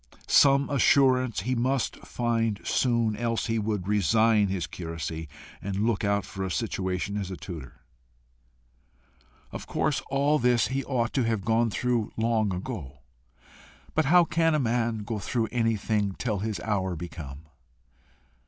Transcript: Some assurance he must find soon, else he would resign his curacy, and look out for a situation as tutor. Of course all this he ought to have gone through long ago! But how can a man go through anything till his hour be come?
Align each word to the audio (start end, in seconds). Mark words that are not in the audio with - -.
Some 0.25 0.67
assurance 0.71 1.41
he 1.41 1.53
must 1.53 1.97
find 1.97 2.59
soon, 2.63 3.15
else 3.15 3.45
he 3.45 3.59
would 3.59 3.87
resign 3.87 4.47
his 4.47 4.65
curacy, 4.65 5.29
and 5.61 5.85
look 5.85 6.03
out 6.03 6.25
for 6.25 6.43
a 6.43 6.49
situation 6.49 7.15
as 7.17 7.31
tutor. 7.39 7.81
Of 9.51 9.67
course 9.67 10.01
all 10.09 10.39
this 10.39 10.69
he 10.69 10.83
ought 10.85 11.13
to 11.13 11.23
have 11.25 11.45
gone 11.45 11.69
through 11.69 12.13
long 12.17 12.51
ago! 12.51 13.01
But 13.93 14.05
how 14.05 14.23
can 14.23 14.55
a 14.55 14.59
man 14.59 15.03
go 15.03 15.19
through 15.19 15.49
anything 15.51 16.13
till 16.17 16.39
his 16.39 16.59
hour 16.61 16.95
be 16.95 17.07
come? 17.07 17.41